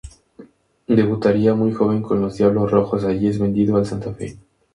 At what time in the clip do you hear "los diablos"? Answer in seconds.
2.21-2.71